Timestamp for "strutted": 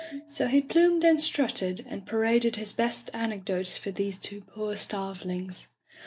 1.21-1.85